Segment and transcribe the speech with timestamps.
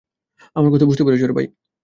[0.55, 1.23] আমার কথা বুঝতে পেরেছ?